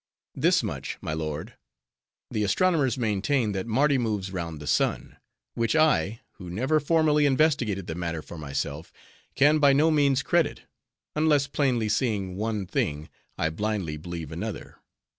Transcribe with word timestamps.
This 0.33 0.63
much, 0.63 0.97
my 0.99 1.13
lord, 1.13 1.53
the 2.31 2.43
astronomers 2.43 2.97
maintain 2.97 3.51
that 3.51 3.67
Mardi 3.67 3.99
moves 3.99 4.31
round 4.33 4.59
the 4.59 4.65
sun; 4.65 5.17
which 5.53 5.75
I, 5.75 6.21
who 6.37 6.49
never 6.49 6.79
formally 6.79 7.27
investigated 7.27 7.85
the 7.85 7.93
matter 7.93 8.23
for 8.23 8.35
myself, 8.39 8.91
can 9.35 9.59
by 9.59 9.73
no 9.73 9.91
means 9.91 10.23
credit; 10.23 10.63
unless, 11.15 11.45
plainly 11.45 11.87
seeing 11.87 12.35
one 12.35 12.65
thing, 12.65 13.09
I 13.37 13.51
blindly 13.51 13.95
believe 13.95 14.31
another. 14.31 14.77